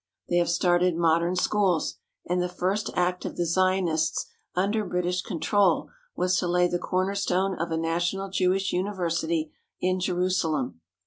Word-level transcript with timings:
They 0.29 0.37
have 0.37 0.49
started 0.49 0.95
modern 0.97 1.35
schools, 1.35 1.99
and 2.27 2.41
the 2.41 2.49
first 2.49 2.89
act 2.95 3.23
of 3.23 3.35
the 3.37 3.45
Zionists 3.45 4.25
under 4.55 4.83
British 4.83 5.21
control 5.21 5.91
was 6.15 6.39
to 6.39 6.47
lay 6.47 6.67
the 6.67 6.79
cornerstone 6.79 7.55
of 7.59 7.69
a 7.69 7.77
national 7.77 8.31
Jewish 8.31 8.73
university 8.73 9.51
in 9.79 9.99
Jerusalem. 9.99 10.81